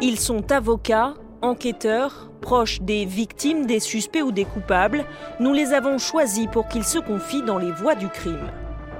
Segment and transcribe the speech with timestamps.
[0.00, 5.04] Ils sont avocats, enquêteurs, proches des victimes, des suspects ou des coupables.
[5.40, 8.48] Nous les avons choisis pour qu'ils se confient dans les voies du crime.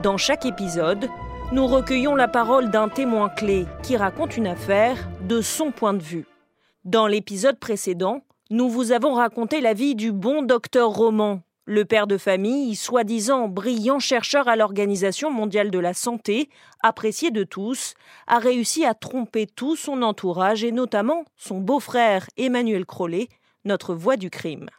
[0.02, 1.08] Dans chaque épisode,
[1.52, 6.02] nous recueillons la parole d'un témoin clé qui raconte une affaire de son point de
[6.02, 6.26] vue.
[6.84, 12.06] Dans l'épisode précédent, nous vous avons raconté la vie du bon docteur Roman, le père
[12.06, 16.48] de famille, soi-disant brillant chercheur à l'Organisation mondiale de la santé,
[16.82, 17.92] apprécié de tous,
[18.26, 23.28] a réussi à tromper tout son entourage et notamment son beau-frère Emmanuel Crollet,
[23.66, 24.70] notre voix du crime.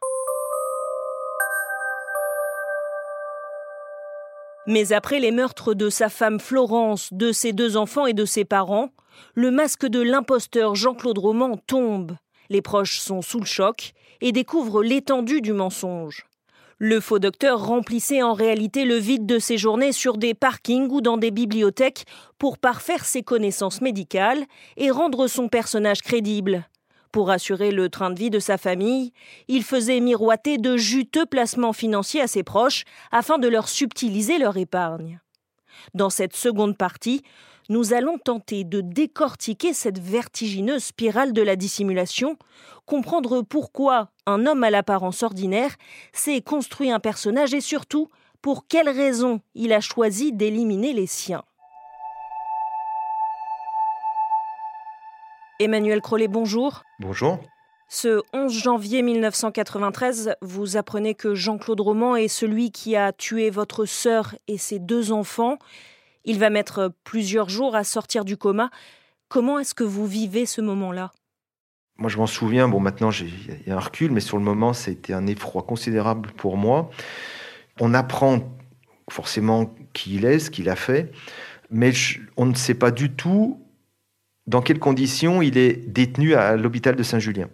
[4.66, 8.46] Mais après les meurtres de sa femme Florence, de ses deux enfants et de ses
[8.46, 8.90] parents,
[9.36, 12.14] le masque de l'imposteur Jean-Claude Roman tombe.
[12.50, 16.26] Les proches sont sous le choc et découvrent l'étendue du mensonge.
[16.82, 21.02] Le faux docteur remplissait en réalité le vide de ses journées sur des parkings ou
[21.02, 22.06] dans des bibliothèques
[22.38, 24.46] pour parfaire ses connaissances médicales
[24.78, 26.70] et rendre son personnage crédible.
[27.12, 29.12] Pour assurer le train de vie de sa famille,
[29.50, 34.56] il faisait miroiter de juteux placements financiers à ses proches afin de leur subtiliser leur
[34.56, 35.20] épargne.
[35.96, 37.24] Dans cette seconde partie,
[37.70, 42.38] nous allons tenter de décortiquer cette vertigineuse spirale de la dissimulation,
[42.88, 45.76] comprendre pourquoi un homme à l'apparence ordinaire
[46.12, 48.10] s'est construit un personnage et surtout
[48.42, 51.44] pour quelles raisons il a choisi d'éliminer les siens.
[55.60, 56.84] Emmanuel Crollet, bonjour.
[57.00, 57.38] Bonjour.
[57.90, 63.86] Ce 11 janvier 1993, vous apprenez que Jean-Claude Roman est celui qui a tué votre
[63.86, 65.58] sœur et ses deux enfants.
[66.26, 68.70] Il va mettre plusieurs jours à sortir du coma.
[69.28, 71.12] Comment est-ce que vous vivez ce moment-là?
[71.98, 72.68] Moi, je m'en souviens.
[72.68, 75.28] Bon, maintenant, il y a un recul, mais sur le moment, ça a été un
[75.28, 76.90] effroi considérable pour moi.
[77.80, 78.58] On apprend
[79.10, 81.12] forcément qui il est, ce qu'il a fait,
[81.70, 81.92] mais
[82.38, 83.62] on ne sait pas du tout
[84.48, 87.50] dans quelles conditions il est détenu à l'hôpital de Saint-Julien.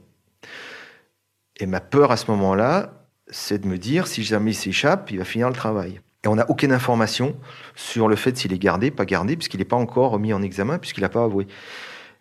[1.57, 5.17] Et ma peur à ce moment-là, c'est de me dire, si jamais il s'échappe, il
[5.17, 6.01] va finir le travail.
[6.25, 7.35] Et on n'a aucune information
[7.75, 10.79] sur le fait s'il est gardé, pas gardé, puisqu'il n'est pas encore mis en examen,
[10.79, 11.47] puisqu'il n'a pas avoué.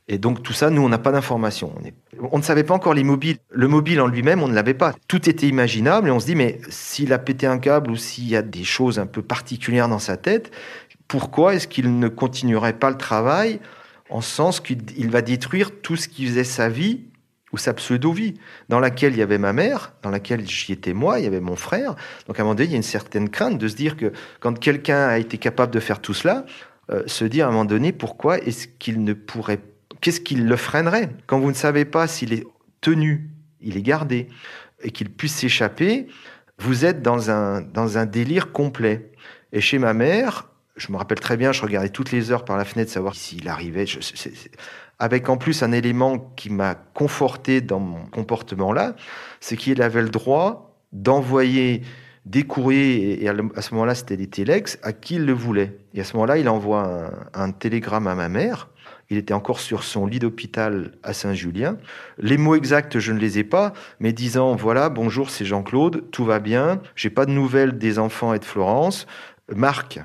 [0.07, 1.75] Et donc tout ça, nous, on n'a pas d'informations.
[2.31, 3.39] On, ne savait pas encore les mobiles.
[3.49, 4.95] Le mobile en lui-même, on ne l'avait pas.
[5.09, 8.29] Tout était imaginable et on se dit, mais s'il a pété un câble ou s'il
[8.29, 10.51] y a des choses un peu particulières dans sa tête,
[11.09, 13.61] pourquoi est-ce qu'il ne continuerait pas le travail
[14.11, 17.05] en sens qu'il va détruire tout ce qui faisait sa vie
[17.55, 18.35] ou sa pseudo-vie,
[18.69, 21.41] dans laquelle il y avait ma mère, dans laquelle j'y étais moi, il y avait
[21.41, 21.95] mon frère.
[22.27, 24.13] Donc à un moment donné, il y a une certaine crainte de se dire que
[24.41, 26.47] quand quelqu'un a été capable de faire tout cela,
[26.91, 29.61] euh, se dire à un moment donné, pourquoi est-ce qu'il ne pourrait...
[30.01, 31.11] Qu'est-ce qui le freinerait?
[31.29, 32.45] Quand vous ne savez pas s'il est
[32.81, 34.27] tenu, il est gardé,
[34.83, 36.09] et qu'il puisse s'échapper,
[36.59, 39.13] vous êtes dans un, dans un délire complet.
[39.53, 42.57] Et chez ma mère, je me rappelle très bien, je regardais toutes les heures par
[42.57, 43.87] la fenêtre savoir s'il arrivait.
[43.87, 44.01] Je,
[44.99, 48.95] avec en plus un élément qui m'a conforté dans mon comportement là,
[49.41, 51.83] c'est qu'il avait le droit d'envoyer
[52.25, 55.79] des courriers, et à ce moment-là c'était des téléx, à qui il le voulait.
[55.93, 58.71] Et à ce moment-là, il envoie un, télégramme à ma mère.
[59.11, 61.77] Il était encore sur son lit d'hôpital à Saint-Julien.
[62.19, 66.25] Les mots exacts, je ne les ai pas, mais disant voilà, bonjour, c'est Jean-Claude, tout
[66.25, 69.07] va bien, j'ai pas de nouvelles des enfants et de Florence.
[69.55, 70.01] Marc,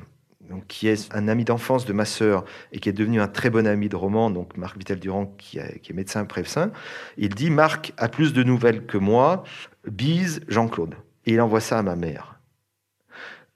[0.67, 3.67] qui est un ami d'enfance de ma sœur et qui est devenu un très bon
[3.67, 6.71] ami de Roman, donc Marc Vital-Durand, qui, est médecin prévecin,
[7.17, 9.43] il dit Marc a plus de nouvelles que moi,
[9.89, 10.95] bise Jean-Claude.
[11.25, 12.39] Et il envoie ça à ma mère.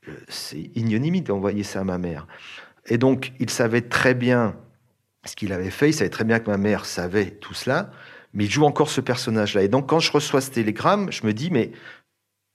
[0.07, 2.27] Euh, c'est ignominieux d'envoyer ça à ma mère.
[2.87, 4.55] Et donc, il savait très bien
[5.25, 7.91] ce qu'il avait fait, il savait très bien que ma mère savait tout cela,
[8.33, 9.63] mais il joue encore ce personnage-là.
[9.63, 11.71] Et donc, quand je reçois ce télégramme, je me dis, mais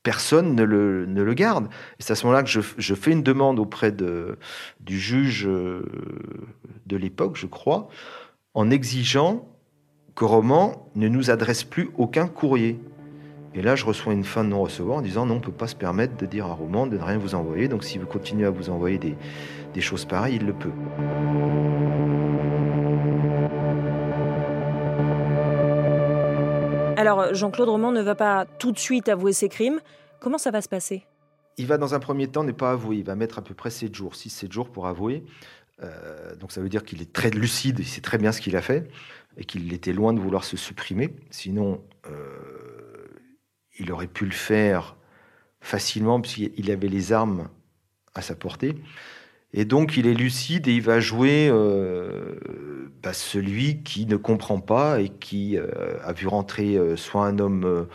[0.08, 1.66] personne ne le, garde.
[1.98, 5.82] Et c'est à ce moment-là que je, fais une demande auprès du juge euh,
[6.86, 7.90] de l'époque, je crois,
[8.54, 9.46] en exigeant
[10.14, 12.80] que Roman ne nous adresse plus aucun courrier.
[13.54, 15.68] Et là, je reçois une fin de non-recevoir en disant non, on ne peut pas
[15.68, 17.68] se permettre de dire à Roman de ne rien vous envoyer.
[17.68, 20.72] Donc, s'il veut continuer à vous envoyer des choses pareilles, il le peut.
[26.98, 29.78] Alors, Jean-Claude Roman ne va pas tout de suite avouer ses crimes.
[30.18, 31.06] Comment ça va se passer?
[31.56, 32.96] Il va dans un premier temps ne pas avouer.
[32.96, 35.22] Il va mettre à peu près 7 jours, 6-7 jours pour avouer.
[35.80, 38.56] Euh, donc ça veut dire qu'il est très lucide, il sait très bien ce qu'il
[38.56, 38.90] a fait
[39.36, 41.14] et qu'il était loin de vouloir se supprimer.
[41.30, 43.06] Sinon, euh,
[43.78, 44.96] il aurait pu le faire
[45.60, 47.48] facilement puisqu'il avait les armes
[48.16, 48.74] à sa portée.
[49.54, 52.36] Et donc il est lucide et il va jouer euh,
[53.02, 55.66] bah, celui qui ne comprend pas et qui euh,
[56.04, 57.86] a vu rentrer euh, soit un homme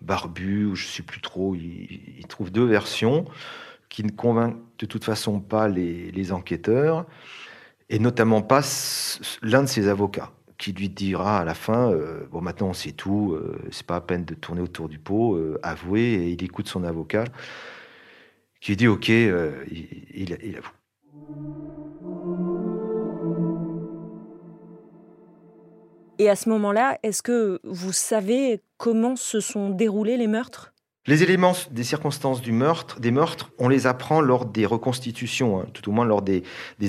[0.00, 1.54] barbu ou je ne sais plus trop.
[1.56, 3.24] Il, trouve deux versions
[3.88, 7.06] qui ne convainquent de toute façon pas les, les enquêteurs
[7.88, 8.60] et notamment pas
[9.42, 11.92] l'un de ses avocats qui lui dira à la fin
[12.30, 13.36] Bon, maintenant on sait tout,
[13.72, 17.24] c'est pas à peine de tourner autour du pot, avouez, et il écoute son avocat
[18.60, 19.34] qui dit Ok, il,
[20.14, 20.70] il avoue.
[26.20, 30.74] Et à ce moment-là, est-ce que vous savez comment se sont déroulés les meurtres?
[31.06, 35.66] Les éléments des circonstances du meurtre, des meurtres, on les apprend lors des reconstitutions, hein,
[35.72, 36.44] tout au moins lors des,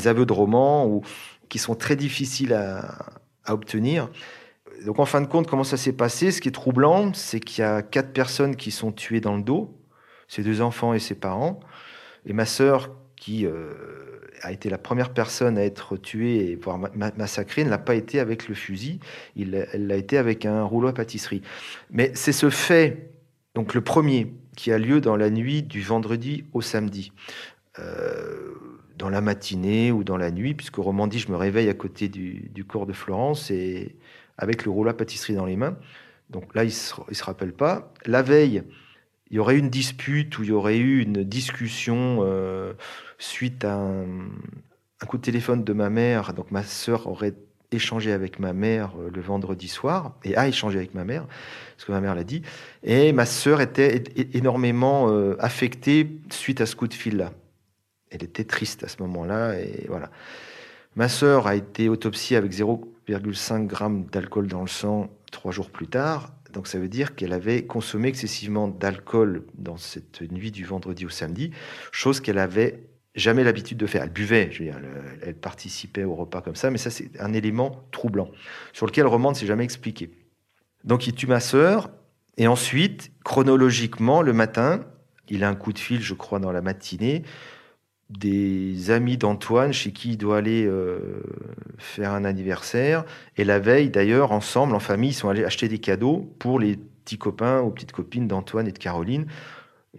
[0.06, 1.02] aveux de romans, ou,
[1.48, 3.06] qui sont très difficiles à,
[3.48, 4.10] obtenir.
[4.86, 6.32] Donc en fin de compte, comment ça s'est passé?
[6.32, 9.44] Ce qui est troublant, c'est qu'il y a quatre personnes qui sont tuées dans le
[9.44, 9.74] dos,
[10.28, 11.62] ses deux enfants et ses parents,
[12.26, 14.11] et ma sœur qui euh,
[14.42, 16.80] a été la première personne à être tuée et voire
[17.18, 19.00] massacrée, ne l'a pas été avec le fusil,
[19.36, 21.42] il, elle l'a été avec un rouleau à pâtisserie.
[21.92, 23.12] Mais c'est ce fait,
[23.56, 27.12] donc le premier, qui a lieu dans la nuit du vendredi au samedi.
[27.80, 28.54] Euh,
[28.98, 32.66] dans la matinée ou dans la nuit, puisque Romandie, je me réveille à côté du,
[32.68, 33.96] corps de Florence et
[34.38, 35.76] avec le rouleau à pâtisserie dans les mains.
[36.30, 37.92] Donc là, il ne se, se rappelle pas.
[38.06, 38.62] La veille,
[39.32, 42.74] il y aurait eu une dispute ou il y aurait eu une discussion euh,
[43.18, 44.06] suite à un,
[45.08, 46.34] coup de téléphone de ma mère.
[46.34, 47.34] Donc ma sœur aurait
[47.72, 51.28] échangé avec ma mère euh, le vendredi soir et a échangé avec ma mère,
[51.78, 52.42] ce que ma mère l'a dit.
[52.84, 57.32] Et ma sœur était énormément euh, affectée suite à ce coup de fil-là.
[58.10, 60.12] Elle était triste à ce moment-là et voilà.
[60.98, 65.88] Ma sœur a été autopsiée avec 0,5 g d'alcool dans le sang trois jours plus
[65.88, 66.34] tard.
[66.54, 71.10] Donc ça veut dire qu'elle avait consommé excessivement d'alcool dans cette nuit du vendredi au
[71.10, 71.52] samedi,
[71.92, 72.84] chose qu'elle avait
[73.16, 74.04] jamais l'habitude de faire.
[74.04, 74.50] Elle buvait,
[75.22, 78.30] elle, participait au repas comme ça, mais ça c'est un élément troublant
[78.74, 80.12] sur lequel le roman ne s'est jamais expliqué.
[80.84, 81.90] Donc il tue ma sœur
[82.38, 84.86] et ensuite, chronologiquement, le matin,
[85.30, 87.24] il a un coup de fil, je crois, dans la matinée
[88.12, 91.24] des amis d'Antoine chez qui il doit aller euh,
[91.78, 93.06] faire un anniversaire.
[93.38, 96.78] Et la veille, d'ailleurs, ensemble, en famille, ils sont allés acheter des cadeaux pour les
[96.78, 99.26] petits copains ou petites copines d'Antoine et de Caroline.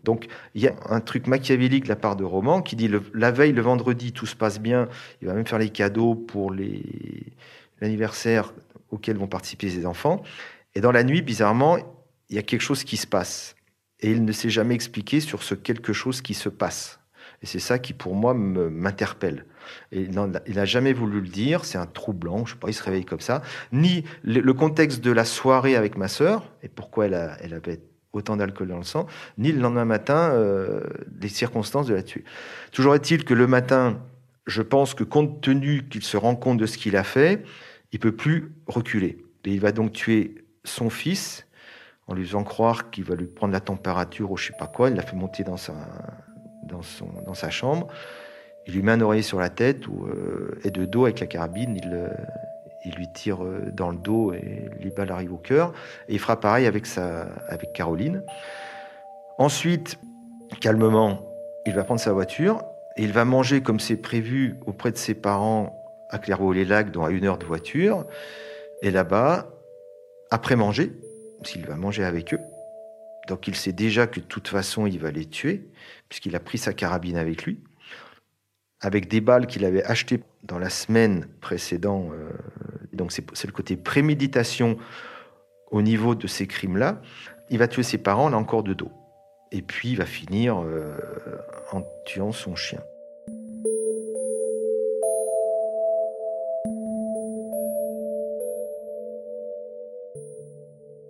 [0.04, 3.30] Donc, il y a un truc machiavélique de la part de Roman qui dit la
[3.30, 4.88] veille, le vendredi, tout se passe bien.
[5.20, 6.52] Il va même faire les cadeaux pour
[7.80, 8.52] l'anniversaire
[8.90, 10.22] auquel vont participer ses enfants.
[10.74, 11.78] Et dans la nuit, bizarrement,
[12.30, 13.54] il y a quelque chose qui se passe.
[14.00, 16.98] Et il ne s'est jamais expliqué sur ce quelque chose qui se passe.
[17.42, 19.44] Et c'est ça qui, pour moi, m'interpelle.
[19.90, 23.04] Il n'a jamais voulu le dire, c'est un troublant, je sais pas, il se réveille
[23.04, 23.42] comme ça.
[23.72, 27.80] Ni le, contexte de la soirée avec ma sœur, et pourquoi elle, a, avait
[28.12, 29.06] autant d'alcool dans le sang,
[29.38, 30.82] ni le lendemain matin, euh,
[31.20, 32.24] les circonstances de la tuer.
[32.70, 34.00] Toujours est-il que le matin,
[34.46, 37.42] je pense que compte tenu qu'il se rend compte de ce qu'il a fait,
[37.92, 39.18] il peut plus reculer.
[39.44, 41.46] Et il va donc tuer son fils
[42.06, 44.90] en lui faisant croire qu'il va lui prendre la température ou je sais pas quoi.
[44.90, 45.74] Il l'a fait monter dans sa,
[46.62, 47.88] dans, son, dans sa chambre.
[48.66, 51.26] Il lui met un oreiller sur la tête ou, euh, et de dos avec la
[51.26, 52.08] carabine, il, euh,
[52.84, 55.72] il lui tire euh, dans le dos et les balles arrivent au cœur.
[56.08, 58.22] Et il fera pareil avec, sa, avec Caroline.
[59.38, 59.98] Ensuite,
[60.60, 61.28] calmement,
[61.66, 62.62] il va prendre sa voiture
[62.96, 65.78] et il va manger comme c'est prévu auprès de ses parents
[66.10, 68.04] à Clairvaux-les-Lacs, dont à une heure de voiture.
[68.82, 69.48] Et là-bas,
[70.30, 70.92] après manger,
[71.42, 72.40] s'il va manger avec eux,
[73.28, 75.68] donc il sait déjà que de toute façon il va les tuer,
[76.08, 77.60] puisqu'il a pris sa carabine avec lui,
[78.80, 82.10] avec des balles qu'il avait achetées dans la semaine précédente.
[82.12, 82.30] Euh,
[82.92, 84.76] donc c'est le côté préméditation
[85.70, 87.00] au niveau de ces crimes-là.
[87.50, 88.92] Il va tuer ses parents là encore de dos.
[89.52, 90.96] Et puis il va finir euh,
[91.72, 92.80] en tuant son chien.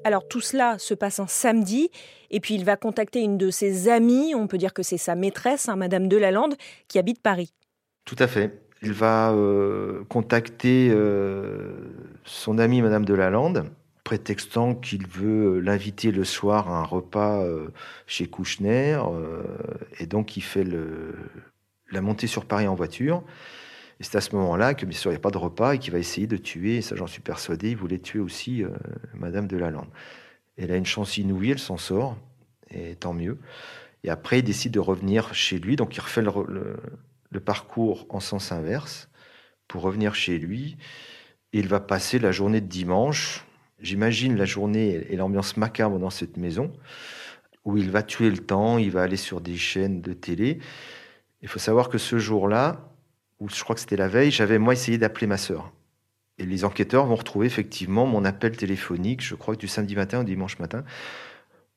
[0.04, 1.90] Alors tout cela se passe un samedi,
[2.30, 5.14] et puis il va contacter une de ses amies, on peut dire que c'est sa
[5.14, 6.54] maîtresse, hein, Madame Delalande,
[6.88, 7.52] qui habite Paris.
[8.04, 8.62] Tout à fait.
[8.82, 11.73] Il va euh, contacter euh,
[12.25, 13.71] son amie Madame Delalande,
[14.02, 17.68] prétextant qu'il veut l'inviter le soir à un repas euh,
[18.06, 19.00] chez Kouchner,
[20.00, 20.66] et donc il fait
[21.92, 23.23] la montée sur Paris en voiture.
[24.00, 25.78] Et c'est à ce moment-là que, bien sûr, il n'y a pas de repas et
[25.78, 28.70] qu'il va essayer de tuer, et ça j'en suis persuadé, il voulait tuer aussi euh,
[29.14, 29.88] Madame de Lalande.
[30.56, 32.16] Elle a une chance inouïe, elle s'en sort,
[32.70, 33.38] et tant mieux.
[34.04, 38.52] Et après, il décide de revenir chez lui, donc il refait le, parcours en sens
[38.52, 39.08] inverse
[39.68, 40.76] pour revenir chez lui.
[41.52, 43.46] Et il va passer la journée de dimanche.
[43.78, 46.72] J'imagine la journée et l'ambiance macabre dans cette maison,
[47.64, 50.58] où il va tuer le temps, il va aller sur des chaînes de télé.
[51.42, 52.91] Il faut savoir que ce jour-là,
[53.42, 55.72] ou je crois que c'était la veille, j'avais moi essayé d'appeler ma sœur.
[56.38, 60.20] Et les enquêteurs vont retrouver effectivement mon appel téléphonique, je crois que du samedi matin
[60.20, 60.84] au dimanche matin,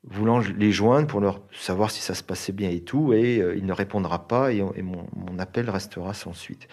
[0.03, 3.55] voulant les joindre pour leur savoir si ça se passait bien et tout, et euh,
[3.55, 6.67] il ne répondra pas et, mon, appel restera sans suite.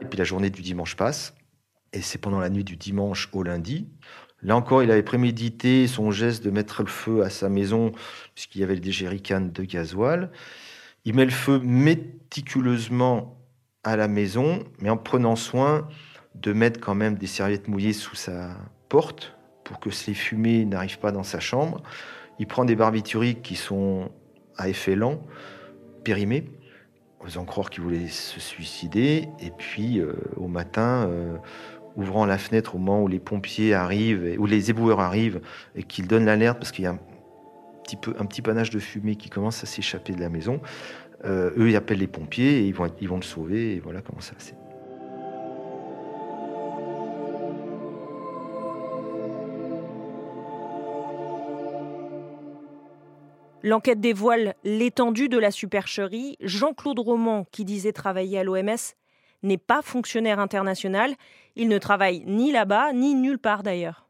[0.00, 1.34] Et puis la journée du dimanche passe,
[1.92, 3.86] Et c'est pendant la nuit du dimanche au lundi.
[4.40, 7.92] Là encore, il avait prémédité son geste de mettre le feu à sa maison,
[8.34, 10.30] puisqu'il y avait des jerrycans de gasoil.
[11.04, 13.41] Il met le feu méticuleusement
[13.84, 15.88] à la maison, mais en prenant soin
[16.34, 18.50] de mettre quand même des serviettes mouillées sous sa
[18.88, 21.82] porte pour que ces fumées n'arrivent pas dans sa chambre.
[22.38, 24.10] Il prend des barbituriques qui sont
[24.56, 25.20] à effet lent,
[26.04, 26.44] périmés,
[27.22, 29.28] faisant croire qu'il voulait se suicider.
[29.40, 31.36] Et puis, euh, au matin, euh,
[31.96, 35.40] ouvrant la fenêtre au moment où les pompiers arrivent, ou les éboueurs arrivent,
[35.74, 36.98] et qu'il donne l'alerte parce qu'il y a un
[37.84, 40.60] petit, un petit panache de fumée qui commence à s'échapper de la maison.
[41.24, 43.76] Euh, eux, ils appellent les pompiers et ils vont, ils vont le sauver.
[43.76, 44.34] Et voilà comment ça.
[53.64, 56.36] L'enquête dévoile l'étendue de la supercherie.
[56.40, 58.76] Jean-Claude Roman, qui disait travailler à l'OMS,
[59.44, 61.14] n'est pas fonctionnaire international.
[61.54, 64.08] Il ne travaille ni là-bas, ni nulle part d'ailleurs.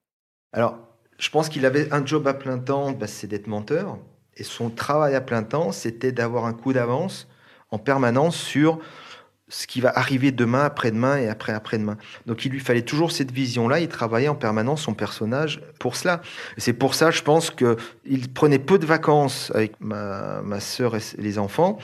[0.53, 0.79] Alors,
[1.19, 3.99] je pense qu'il avait un job à plein temps, bah, c'est d'être menteur.
[4.37, 7.29] Et son travail à plein temps, c'était d'avoir un coup d'avance
[7.71, 8.79] en permanence sur
[9.49, 11.99] ce qui va arriver demain, après-demain et après-après-demain.
[12.25, 16.23] Donc il lui fallait toujours cette vision-là, il travaillait en permanence son personnage pour cela.
[16.57, 21.01] C'est pour ça, je pense qu'il prenait peu de vacances avec ma, ma sœur et
[21.19, 21.79] les enfants.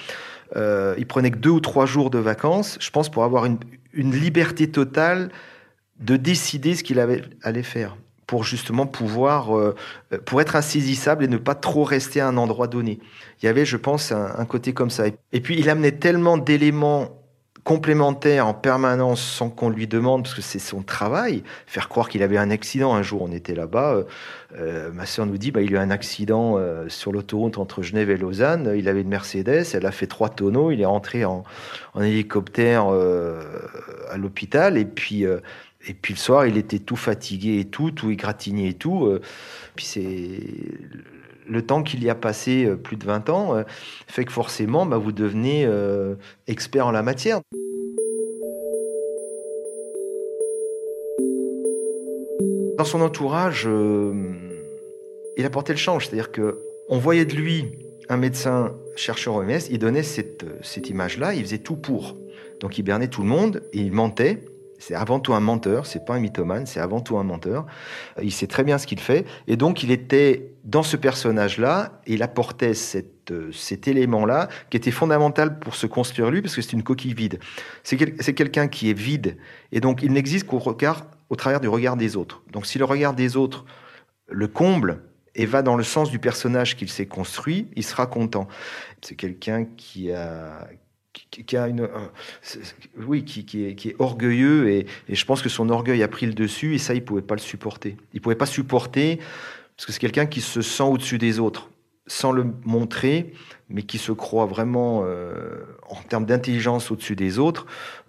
[0.56, 3.58] Euh, il prenait que deux ou trois jours de vacances, je pense, pour avoir une,
[3.92, 5.30] une liberté totale
[6.00, 9.74] de décider ce qu'il allait faire pour justement pouvoir, euh,
[10.26, 13.00] pour être insaisissable et ne pas trop rester à un endroit donné.
[13.42, 15.04] Il y avait, je pense, un, côté comme ça.
[15.32, 17.22] Et puis, il amenait tellement d'éléments
[17.64, 22.22] complémentaires en permanence sans qu'on lui demande, parce que c'est son travail, faire croire qu'il
[22.22, 22.94] avait un accident.
[22.94, 24.04] Un jour, on était là-bas, euh,
[24.58, 26.58] euh, ma sœur nous dit, bah, il a eu un accident
[26.88, 30.70] sur l'autoroute entre Genève et Lausanne, il avait une Mercedes, elle a fait trois tonneaux,
[30.70, 31.44] il est rentré en,
[31.94, 35.24] en hélicoptère à l'hôpital, et puis
[35.86, 39.06] et puis le soir, il était tout fatigué et tout, tout égratigné et tout.
[39.06, 39.20] Euh.
[39.76, 40.40] Puis c'est
[41.48, 43.62] le temps qu'il y a passé, euh, plus de 20 ans, euh,
[44.06, 45.68] fait que forcément, bah, vous devenez
[46.46, 47.40] expert en la matière.
[52.76, 53.68] Dans son entourage,
[55.36, 56.06] il apportait le change.
[56.06, 57.66] C'est-à-dire que on voyait de lui
[58.08, 62.16] un médecin chercheur OMS, il donnait cette, cette image-là, il faisait tout pour.
[62.60, 64.44] Donc il bernait tout le monde et il mentait.
[64.78, 67.66] C'est avant tout un menteur, c'est pas un mythomane, c'est avant tout un menteur.
[68.22, 69.26] Il sait très bien ce qu'il fait.
[69.46, 72.72] Et donc, il était dans ce personnage-là, il apportait
[73.30, 77.14] euh, cet élément-là qui était fondamental pour se construire lui, parce que c'est une coquille
[77.14, 77.40] vide.
[77.82, 77.96] C'est
[78.34, 79.36] quelqu'un qui est vide.
[79.72, 82.42] Et donc, il n'existe qu'au regard, au travers du regard des autres.
[82.52, 83.64] Donc, si le regard des autres
[84.28, 85.02] le comble,
[85.38, 88.48] et va dans le sens du personnage qu'il s'est construit, il sera content.
[89.00, 90.68] C'est quelqu'un qui a,
[91.30, 91.44] qui,
[92.96, 96.78] oui, qui, est, orgueilleux et, je pense que son orgueil a pris le dessus et
[96.78, 97.96] ça, il pouvait pas le supporter.
[98.14, 99.18] Il pouvait pas supporter
[99.76, 101.70] parce que c'est quelqu'un qui se sent au-dessus des autres
[102.08, 103.32] sans le montrer,
[103.70, 107.66] mais qui se croit vraiment euh, en termes d'intelligence au-dessus des autres,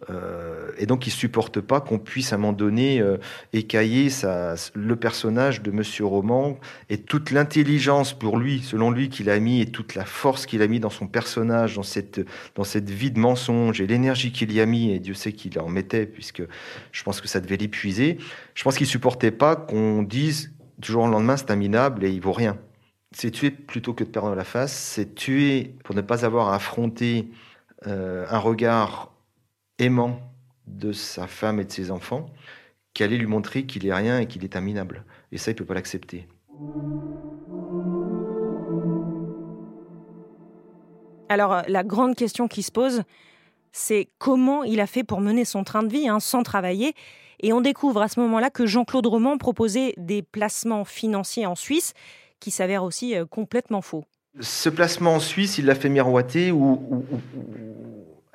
[0.09, 3.17] euh, et donc il supporte pas qu'on puisse à un moment donné euh,
[3.51, 6.57] écailler sa, le personnage de Monsieur Roman
[6.89, 10.61] et toute l'intelligence pour lui, selon lui, qu'il a mis et toute la force qu'il
[10.61, 12.25] a mis dans son personnage, dans cette
[12.55, 15.59] dans cette vie de mensonge et l'énergie qu'il y a mis, et Dieu sait qu'il
[15.59, 16.43] en mettait, puisque
[16.91, 18.17] je pense que ça devait l'épuiser.
[18.55, 22.09] Je pense qu'il supportait pas qu'on dise du jour au lendemain c'est un minable et
[22.09, 22.57] il vaut rien
[23.11, 26.55] c'est tuer plutôt que de perdre la face, c'est tuer pour ne pas avoir à
[26.55, 27.29] affronter
[27.87, 29.11] euh, un regard
[29.79, 30.19] aimant
[30.67, 32.29] de sa femme et de ses enfants,
[32.93, 34.67] qui allait lui montrer qu'il est rien et qu'il est un.
[35.31, 36.27] Et ça, il ne peut pas l'accepter.
[41.29, 43.03] Alors, euh, la grande question qui se pose,
[43.71, 46.93] c'est comment il a fait pour mener son train de vie hein, sans travailler.
[47.39, 51.93] Et on découvre à ce moment-là que Jean-Claude Roman proposait des placements financiers en Suisse
[52.39, 54.05] qui s'avère aussi euh, complètement faux.
[54.39, 57.03] Ce placement en Suisse, il l'a fait miroiter ou,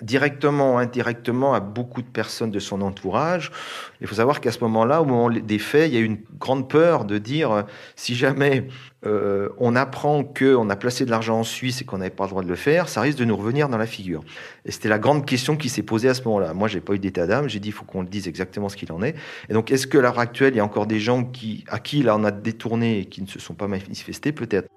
[0.04, 3.50] directement ou indirectement à beaucoup de personnes de son entourage.
[4.00, 6.20] Il faut savoir qu'à ce moment-là, au moment des faits, il y a eu une
[6.38, 7.62] grande peur de dire euh,
[7.96, 8.68] si jamais
[9.06, 12.30] euh, on apprend qu'on a placé de l'argent en Suisse et qu'on n'avait pas le
[12.30, 14.22] droit de le faire, ça risque de nous revenir dans la figure.
[14.64, 16.54] Et c'était la grande question qui s'est posée à ce moment-là.
[16.54, 17.48] Moi, j'ai pas eu d'état d'âme.
[17.48, 19.14] J'ai dit il faut qu'on le dise exactement ce qu'il en est.
[19.48, 22.02] Et donc, est-ce que l'heure actuelle, il y a encore des gens qui, à qui
[22.02, 24.32] là on a détourné et qui ne se sont pas manifestés?
[24.32, 24.68] Peut-être.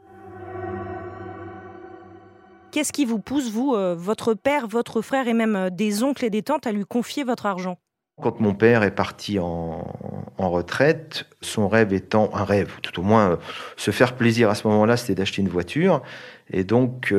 [2.72, 6.26] Qu'est-ce qui vous pousse, vous, euh, votre père, votre frère et même euh, des oncles
[6.26, 7.78] et des tantes à lui confier votre argent?
[8.22, 9.84] Quand mon père est parti en,
[10.38, 13.36] retraite, son rêve étant un rêve, tout au moins euh,
[13.78, 16.02] se faire plaisir à ce moment-là, c'était d'acheter une voiture.
[16.50, 17.14] Et donc,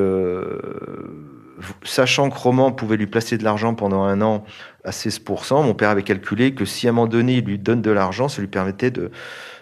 [1.82, 4.44] sachant que Roman pouvait lui placer de l'argent pendant un an
[4.84, 7.82] à 16%, mon père avait calculé que si à un moment donné il lui donne
[7.82, 9.10] de l'argent, ça lui permettait de,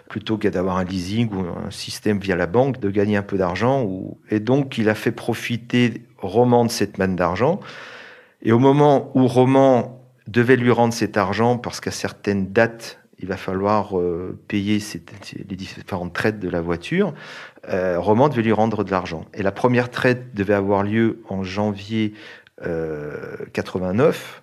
[0.09, 3.37] plutôt qu'à d'avoir un leasing ou un système via la banque, de gagner un peu
[3.37, 3.87] d'argent.
[4.29, 7.59] Et donc il a fait profiter Roman de cette manne d'argent.
[8.41, 13.27] Et au moment où Roman devait lui rendre cet argent, parce qu'à certaines dates, il
[13.27, 14.79] va falloir euh, payer
[15.49, 17.13] les différentes traites de la voiture,
[17.69, 19.25] euh, Roman devait lui rendre de l'argent.
[19.33, 22.13] Et la première traite devait avoir lieu en janvier
[22.61, 24.41] 89, euh,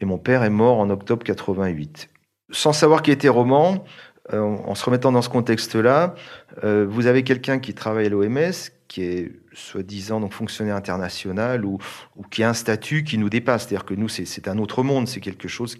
[0.00, 2.08] et mon père est mort en octobre 88.
[2.50, 3.84] Sans savoir qui était Roman,
[4.30, 6.14] en se remettant dans ce contexte-là,
[6.62, 8.52] vous avez quelqu'un qui travaille à l'OMS,
[8.92, 11.78] qui est soi-disant donc fonctionnaire international ou,
[12.30, 13.62] qui a un statut qui nous dépasse.
[13.62, 15.78] C'est-à-dire que nous, c'est un autre monde, c'est quelque chose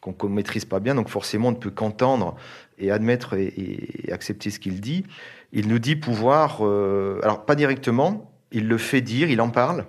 [0.00, 2.34] qu'on ne maîtrise pas bien, donc forcément on ne peut qu'entendre
[2.78, 5.04] et admettre et, accepter ce qu'il dit.
[5.52, 9.86] Il nous dit pouvoir, euh, alors pas directement, il le fait dire, il en parle,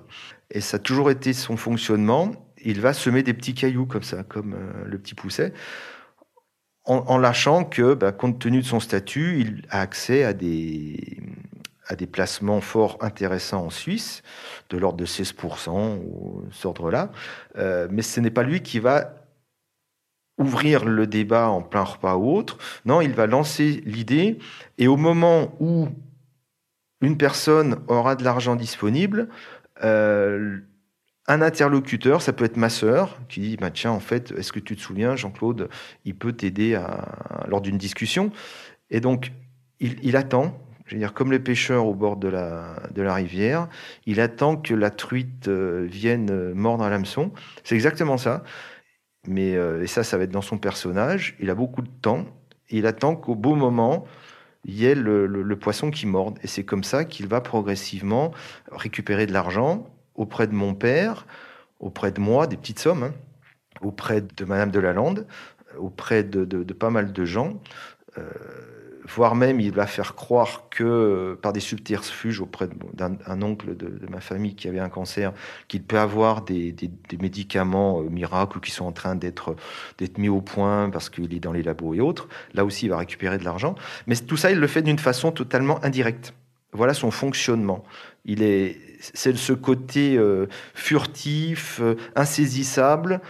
[0.52, 2.32] et ça a toujours été son fonctionnement.
[2.64, 5.54] Il va semer des petits cailloux comme ça, comme euh, le petit pousset,
[6.90, 11.22] en, lâchant que, bah, compte tenu de son statut, il a accès à des
[12.12, 14.24] placements forts intéressants en Suisse,
[14.70, 17.12] de l'ordre de 16% ou ce ordre-là.
[17.58, 19.14] Euh, mais ce n'est pas lui qui va
[20.40, 22.58] ouvrir le débat en plein repas ou autre.
[22.86, 24.40] Non, il va lancer l'idée
[24.78, 25.90] et au moment où
[27.02, 29.30] une personne aura de l'argent disponible,
[29.84, 30.60] euh,
[31.30, 34.60] un interlocuteur, ça peut être ma sœur, qui dit bah, Tiens, en fait, est-ce que
[34.60, 35.70] tu te souviens, Jean-Claude,
[36.04, 36.78] il peut t'aider
[37.48, 38.32] lors d'une discussion
[38.90, 39.32] Et donc,
[39.80, 40.60] il, attend
[40.90, 43.70] je veux dire, comme les pêcheurs au bord de la, de la rivière,
[44.08, 47.32] il attend que la truite euh, vienne euh, mordre à l'hameçon.
[47.64, 48.44] C'est exactement ça.
[49.28, 51.36] Mais, euh, et ça, ça va être dans son personnage.
[51.40, 52.26] Il a beaucoup de temps.
[52.72, 54.06] il attend qu'au beau moment,
[54.66, 56.40] il y ait le, poisson qui morde.
[56.42, 58.32] Et c'est comme ça qu'il va progressivement
[58.72, 59.88] récupérer de l'argent
[60.20, 61.26] auprès de mon père,
[61.80, 63.14] auprès de moi, des petites sommes, hein,
[63.82, 65.26] auprès de Madame de Lalande,
[65.78, 67.60] auprès de, pas mal de gens
[69.10, 74.08] voire même il va faire croire que euh, par des subterfuges auprès d'un oncle de,
[74.10, 75.34] ma famille qui avait un cancer,
[75.68, 76.76] qu'il peut avoir des,
[77.20, 79.56] médicaments euh, miracles qui sont en train d'être
[80.18, 82.28] mis au point parce qu'il est dans les labos et autres.
[82.54, 83.76] Là aussi, il va récupérer de l'argent.
[84.08, 86.34] Mais tout ça, il le fait d'une façon totalement indirecte.
[86.72, 87.84] Voilà son fonctionnement.
[88.26, 91.82] Il est, c'est ce côté euh, furtif,
[92.16, 93.22] insaisissable,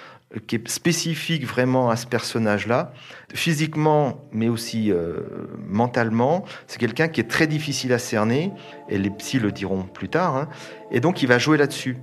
[0.45, 2.93] qui est spécifique vraiment à ce personnage-là,
[3.33, 5.21] physiquement, mais aussi euh,
[5.67, 6.45] mentalement.
[6.67, 8.51] C'est quelqu'un qui est très difficile à cerner,
[8.89, 10.47] et les psys le diront plus tard, hein.
[10.91, 11.97] et donc il va jouer là-dessus.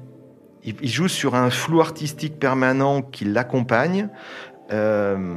[0.64, 4.08] Il, joue sur un flou artistique permanent qui l'accompagne,
[4.72, 5.36] euh,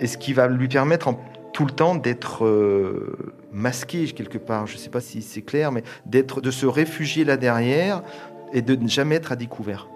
[0.00, 1.20] et ce qui va lui permettre en,
[1.52, 3.16] tout le temps d'être euh,
[3.54, 7.24] masqué quelque part, je ne sais pas si c'est clair, mais d'être, de se réfugier
[7.24, 8.02] là derrière
[8.52, 9.88] et de ne jamais être à découvert.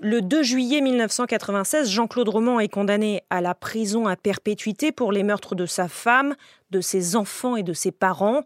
[0.00, 5.22] Le 2 juillet 1996, Jean-Claude Roman est condamné à la prison à perpétuité pour les
[5.22, 6.34] meurtres de sa femme,
[6.70, 8.42] de ses enfants et de ses parents.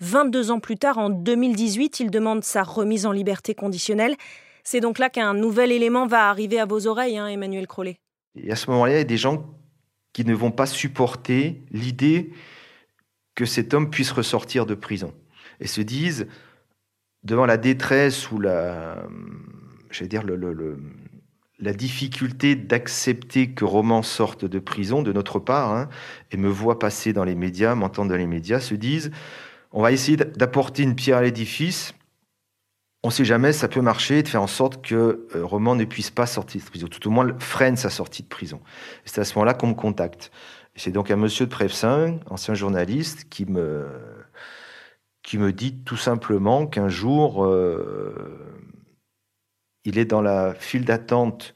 [0.00, 4.16] 22 ans plus tard, en 2018, il demande sa remise en liberté conditionnelle.
[4.62, 7.98] C'est donc là qu'un nouvel élément va arriver à vos oreilles, hein, Emmanuel Crollet.
[8.36, 9.46] Et à ce moment-là, il y a des gens
[10.12, 12.32] qui ne vont pas supporter l'idée
[13.34, 15.12] que cet homme puisse ressortir de prison
[15.60, 16.26] et se disent,
[17.24, 19.06] devant la détresse ou la,
[19.90, 20.22] j'allais dire,
[21.58, 25.88] la difficulté d'accepter que Roman sorte de prison de notre part, hein,
[26.30, 29.10] et me voit passer dans les médias, m'entendre dans les médias, se disent
[29.72, 31.94] on va essayer d'apporter une pierre à l'édifice.
[33.02, 35.84] On ne sait jamais, ça peut marcher, de faire en sorte que euh, Roman ne
[35.84, 38.60] puisse pas sortir de prison, tout au moins freine sa sortie de prison.
[39.04, 40.32] C'est à ce moment-là qu'on me contacte.
[40.74, 43.86] C'est donc un monsieur de Prevsin, ancien journaliste, qui me,
[45.22, 48.64] qui me dit tout simplement qu'un jour, euh,
[49.84, 51.54] il est dans la file d'attente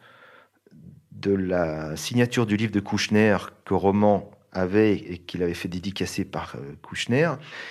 [1.12, 6.24] de la signature du livre de Kouchner que Roman avait et qu'il avait fait dédicacer
[6.24, 7.30] par euh, Kouchner.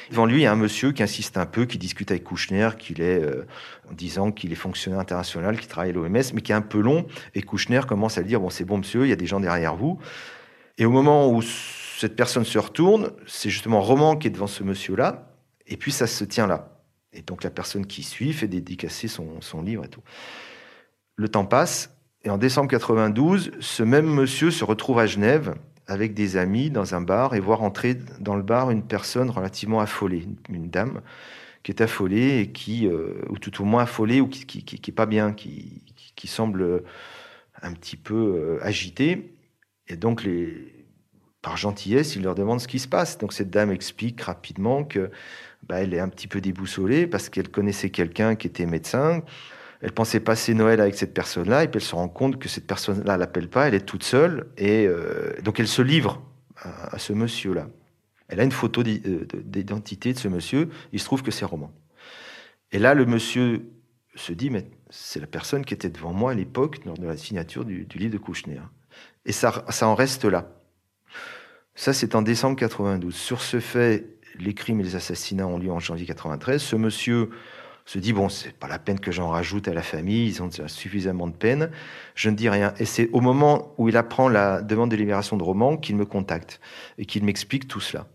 [0.09, 2.69] Devant lui, il y a un monsieur qui insiste un peu, qui discute avec Kouchner,
[2.77, 3.45] qu'il est, euh,
[3.89, 6.79] en disant qu'il est fonctionnaire international, qu'il travaille à l'OMS, mais qui est un peu
[6.79, 7.05] long.
[7.35, 9.39] Et Kouchner commence à lui dire, bon, c'est bon, monsieur, il y a des gens
[9.39, 9.99] derrière vous.
[10.77, 14.63] Et au moment où cette personne se retourne, c'est justement Roman qui est devant ce
[14.63, 15.31] monsieur-là.
[15.67, 16.81] Et puis ça se tient là.
[17.13, 20.01] Et donc la personne qui suit fait dédicacer son, son livre et tout.
[21.15, 25.55] Le temps passe, et en décembre 92, ce même monsieur se retrouve à Genève
[25.91, 29.81] avec des amis dans un bar et voit entrer dans le bar une personne relativement
[29.81, 31.01] affolée, une, dame
[31.63, 34.91] qui est affolée et qui, euh, ou tout au moins affolée, ou qui, qui, qui,
[34.91, 35.83] est pas bien, qui,
[36.15, 36.83] qui, semble
[37.61, 39.35] un petit peu agité.
[39.87, 40.85] Et donc, les,
[41.41, 43.17] par gentillesse, il leur demande ce qui se passe.
[43.17, 45.11] Donc, cette dame explique rapidement que
[45.63, 49.23] bah, elle est un petit peu déboussolée parce qu'elle connaissait quelqu'un qui était médecin.
[49.81, 52.67] Elle pensait passer Noël avec cette personne-là, et puis elle se rend compte que cette
[52.67, 54.87] personne-là l'appelle pas, elle est toute seule, et
[55.43, 56.21] donc elle se livre
[56.55, 57.67] à ce monsieur-là.
[58.31, 60.69] Elle a une photo euh, d'identité de ce monsieur.
[60.93, 61.71] Il se trouve que c'est Roman.
[62.71, 63.69] Et là, le monsieur
[64.15, 67.17] se dit, mais c'est la personne qui était devant moi à l'époque, lors de la
[67.17, 68.61] signature du, livre de Kouchner.
[69.25, 70.49] Et ça, ça en reste là.
[71.75, 73.13] Ça, c'est en décembre 92.
[73.13, 74.07] Sur ce fait,
[74.39, 76.61] les crimes et les assassinats ont lieu en janvier 93.
[76.61, 77.29] Ce monsieur
[77.91, 80.49] se dit bon, c'est pas la peine que j'en rajoute à la famille, ils ont
[80.67, 81.71] suffisamment de peine.
[82.15, 82.73] Je ne dis rien.
[82.79, 86.05] Et c'est au moment où il apprend la demande de libération de Roman qu'il me
[86.05, 86.61] contacte
[86.97, 88.07] et qu'il m'explique tout cela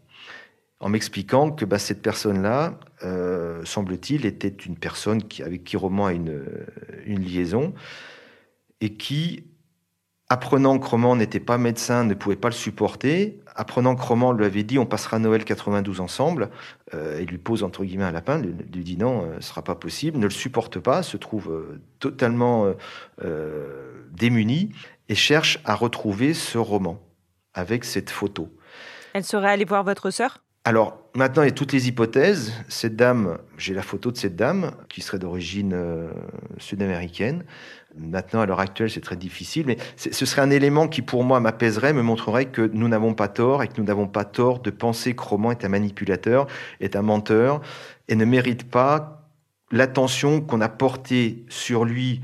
[0.80, 6.12] en m'expliquant que bah, cette personne-là, euh, semble-t-il, était une personne avec qui Roman a
[6.12, 6.66] une, euh,
[7.04, 7.74] une liaison
[8.80, 9.44] et qui,
[10.28, 14.44] apprenant que Roman n'était pas médecin, ne pouvait pas le supporter, apprenant que Roman lui
[14.44, 16.50] avait dit on passera Noël 92 ensemble,
[16.94, 19.62] euh, il lui pose entre guillemets un lapin, lui, lui dit non, ce ne sera
[19.62, 21.64] pas possible, ne le supporte pas, se trouve
[21.98, 22.72] totalement
[24.12, 24.70] démuni
[25.08, 27.00] et cherche à retrouver ce roman
[27.54, 28.50] avec cette photo.
[29.14, 30.42] Elle serait allée voir votre sœur?
[30.66, 32.52] Alors, maintenant, il y a toutes les hypothèses.
[32.68, 36.10] Cette dame, j'ai la photo de cette dame, qui serait d'origine euh,
[36.58, 37.44] sud-américaine.
[37.98, 41.40] Maintenant, à l'heure actuelle, c'est très difficile, mais ce serait un élément qui, pour moi,
[41.40, 44.70] m'apaiserait, me montrerait que nous n'avons pas tort et que nous n'avons pas tort de
[44.70, 46.46] penser que Roman est un manipulateur,
[46.80, 47.62] est un menteur
[48.09, 49.28] et ne mérite pas
[49.70, 52.20] l'attention qu'on a portée sur lui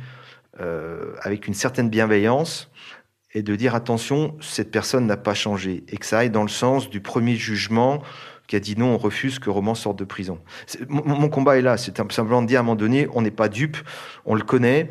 [0.61, 2.71] euh, avec une certaine bienveillance
[3.35, 6.49] et de dire attention, cette personne n'a pas changé et que ça aille dans le
[6.49, 8.03] sens du premier jugement
[8.47, 10.39] qui a dit non, on refuse que Roman sorte de prison.
[10.89, 13.49] Mon, combat est là, c'est simplement de dire à un moment donné, on n'est pas
[13.49, 13.79] dupe,
[14.27, 14.91] on le connaît.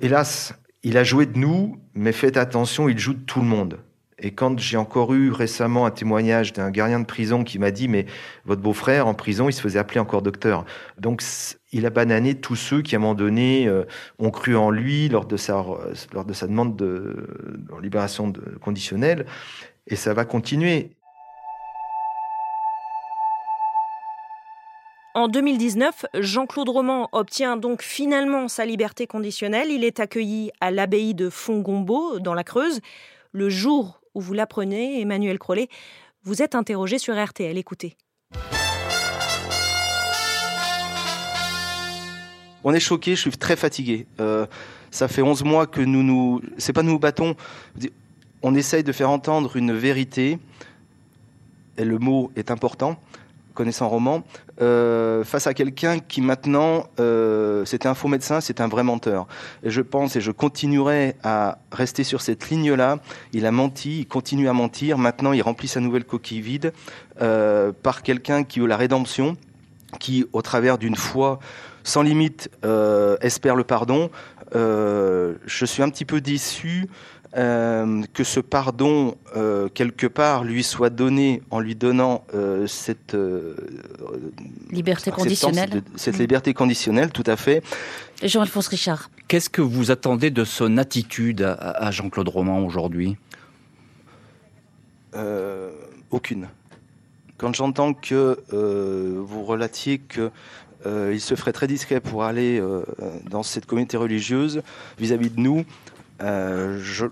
[0.00, 3.78] Hélas, il a joué de nous, mais faites attention, il joue de tout le monde.
[4.22, 7.88] Et quand j'ai encore eu récemment un témoignage d'un gardien de prison qui m'a dit
[7.88, 8.06] mais
[8.44, 10.64] votre beau-frère en prison il se faisait appeler encore docteur.
[10.96, 11.22] Donc
[11.72, 13.84] il a banané tous ceux qui à un moment donné euh,
[14.20, 15.56] ont cru en lui lors de sa
[16.42, 17.26] demande de,
[17.82, 19.26] libération conditionnelle
[19.88, 20.92] et ça va continuer.
[25.14, 29.70] En 2019, Jean-Claude Roman obtient donc finalement sa liberté conditionnelle.
[29.70, 32.80] Il est accueilli à l'abbaye de Fongombo, dans la Creuse.
[33.32, 35.68] Le jour où vous l'apprenez, Emmanuel Crollet,
[36.22, 37.58] vous êtes interrogé sur RTL.
[37.58, 37.94] Écoutez.
[42.64, 44.06] On est choqué, je suis très fatigué.
[44.18, 44.46] Euh,
[44.90, 46.40] ça fait 11 mois que nous nous.
[46.56, 47.36] C'est pas nous nous battons.
[48.42, 50.38] On essaye de faire entendre une vérité,
[51.76, 52.98] et le mot est important
[53.54, 54.22] connaissant roman,
[54.60, 59.26] euh, face à quelqu'un qui maintenant, euh, c'était un faux médecin, c'est un vrai menteur.
[59.62, 62.98] Et je pense, et je continuerai à rester sur cette ligne-là,
[63.32, 66.72] il a menti, il continue à mentir, maintenant il remplit sa nouvelle coquille vide
[67.20, 69.36] euh, par quelqu'un qui veut la rédemption,
[69.98, 71.38] qui, au travers d'une foi
[71.84, 72.48] sans limite,
[73.20, 74.08] espère le pardon.
[74.54, 76.88] je suis un petit peu déçu
[77.34, 83.16] euh, que ce pardon, euh, quelque part, lui soit donné en lui donnant euh, cette
[84.70, 85.82] liberté conditionnelle.
[85.96, 87.62] cette liberté conditionnelle, tout à fait.
[88.22, 89.10] Jean-Alphonse Richard.
[89.28, 93.16] Qu'est-ce que vous attendez de son attitude à, Jean-Claude Roman aujourd'hui?
[96.10, 96.48] Aucune.
[97.38, 100.30] Quand j'entends que vous relatiez que
[100.84, 102.62] il se ferait très discret pour aller
[103.30, 104.62] dans cette communauté religieuse
[104.98, 105.64] vis-à-vis -vis de nous.
[106.20, 107.06] je,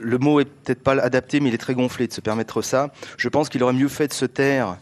[0.00, 2.92] le mot est peut-être pas adapté, mais il est très gonflé de se permettre ça.
[3.16, 4.78] Je pense qu'il aurait mieux fait de se taire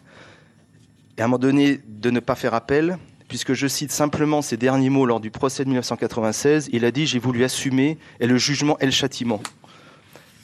[1.17, 4.57] et à un moment donné de ne pas faire appel, puisque je cite simplement ces
[4.57, 6.71] derniers mots lors du procès de 1996.
[6.73, 9.43] Il a dit J'ai voulu assumer et le jugement et le châtiment.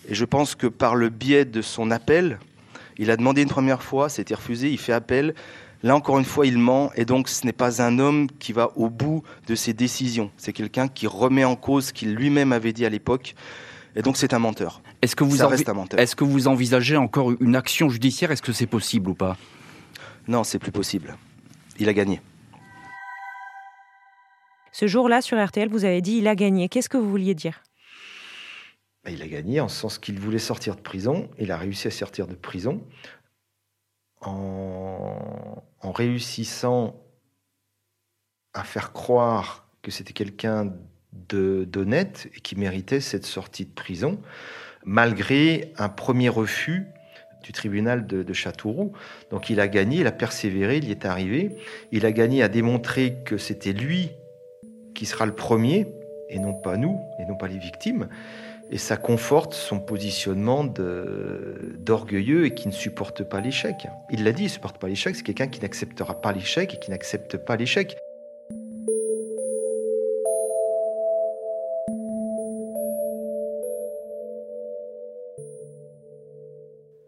[0.08, 2.38] Et je pense que par le biais de son appel,
[2.98, 5.34] il a demandé une première fois, c'était refusé, il fait appel.
[5.82, 8.72] Là encore une fois, il ment et donc ce n'est pas un homme qui va
[8.76, 10.30] au bout de ses décisions.
[10.36, 13.34] C'est quelqu'un qui remet en cause ce qu'il lui-même avait dit à l'époque.
[13.96, 14.82] Et donc c'est un menteur.
[15.02, 16.00] Est-ce que vous Ça reste un menteur.
[16.00, 18.30] Est-ce que vous envisagez encore une action judiciaire?
[18.32, 19.36] Est-ce que c'est possible ou pas?
[20.26, 21.16] Non, c'est plus possible.
[21.78, 22.20] Il a gagné.
[24.72, 26.68] Ce jour-là, sur RTL, vous avez dit il a gagné.
[26.68, 27.62] Qu'est-ce que vous vouliez dire?
[29.04, 31.30] Bah, Il a gagné en sens qu'il voulait sortir de prison.
[31.38, 32.82] Il a réussi à sortir de prison
[34.20, 36.96] en, en réussissant
[38.54, 40.72] à faire croire que c'était quelqu'un
[41.28, 44.20] d'honnête et qui méritait cette sortie de prison,
[44.84, 46.86] malgré un premier refus
[47.42, 48.92] du tribunal de, Châteauroux.
[49.30, 51.56] Donc il a gagné, il a persévéré, il y est arrivé.
[51.92, 54.10] Il a gagné à démontrer que c'était lui
[54.94, 55.86] qui sera le premier
[56.30, 58.08] et non pas nous, et non pas les victimes.
[58.70, 63.86] Et ça conforte son positionnement d'orgueilleux et qui ne supporte pas l'échec.
[64.10, 66.78] Il l'a dit, il ne supporte pas l'échec, c'est quelqu'un qui n'acceptera pas l'échec et
[66.78, 67.96] qui n'accepte pas l'échec.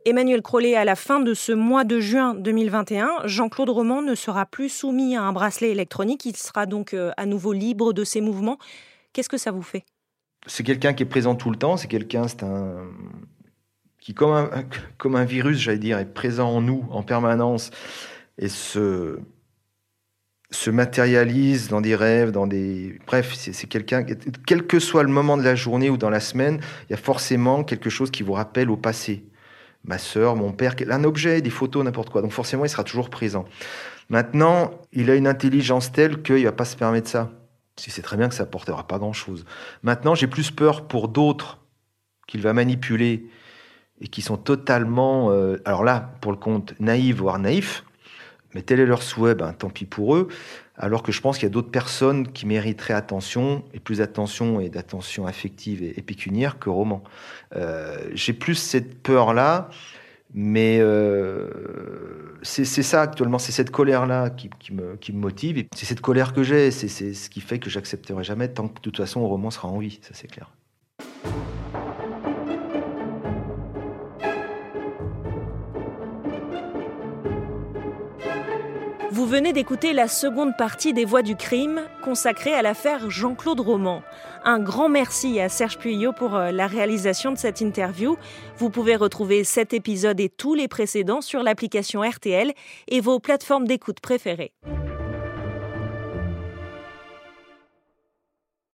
[0.07, 4.47] Emmanuel Crollet, à la fin de ce mois de juin 2021, Jean-Claude Roman ne sera
[4.47, 6.25] plus soumis à un bracelet électronique.
[6.27, 8.57] Il sera donc euh, à nouveau libre de ses mouvements.
[9.13, 9.85] Qu'est-ce que ça vous fait?
[10.47, 11.77] C'est quelqu'un qui est présent tout le temps.
[11.77, 12.27] C'est quelqu'un,
[13.99, 14.49] qui, comme un,
[14.97, 17.73] comme un virus, j'allais dire, est présent en nous en permanence
[18.39, 19.19] et se
[20.53, 23.01] se matérialise dans des rêves, dans des...
[23.09, 24.07] Bref, c'est quelqu'un,
[24.47, 26.97] quel que soit le moment de la journée ou dans la semaine, il y a
[26.97, 29.25] forcément quelque chose qui vous rappelle au passé
[29.87, 32.23] ma sœur, mon père, un objet, des photos, n'importe quoi.
[32.23, 33.45] Donc forcément, il sera toujours présent.
[34.09, 37.31] Maintenant, il a une intelligence telle qu'il ne va pas se permettre ça.
[37.77, 39.45] Si c'est très bien que ça apportera pas grand-chose.
[39.83, 41.59] Maintenant, j'ai plus peur pour d'autres
[42.27, 43.29] qu'il va manipuler
[44.01, 47.85] et qui sont totalement, euh, alors là, pour le compte, naïfs, voire naïfs,
[48.57, 50.29] mais tel est leur souhait, ben, tant pis pour eux.
[50.79, 54.61] Alors que je pense qu'il y a d'autres personnes qui mériteraient attention, et plus attention
[54.61, 57.05] et d'attention affective et, pécuniaire que roman.
[57.55, 59.69] Euh, j'ai plus cette peur-là,
[60.33, 65.59] mais euh, c'est ça actuellement, c'est cette colère-là qui, me, motive.
[65.59, 68.77] Et c'est cette colère que j'ai, c'est ce qui fait que j'accepterai jamais tant que
[68.77, 70.51] de toute façon roman sera en vie, ça c'est clair.
[79.27, 84.05] Vous venez d'écouter la seconde partie des Voix du crime consacrée à l'affaire Jean-Claude Roman.
[84.45, 88.17] Un grand merci à Serge Puyot pour euh, la réalisation de cette interview.
[88.59, 92.53] Vous pouvez retrouver cet épisode et tous les précédents sur l'application RTL
[92.87, 94.53] et vos plateformes d'écoute préférées.